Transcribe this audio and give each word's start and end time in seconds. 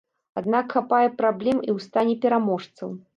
Аднак 0.39 0.71
хапае 0.77 1.07
праблем 1.19 1.57
і 1.59 1.69
ў 1.73 1.85
стане 1.89 2.15
пераможцаў. 2.25 2.89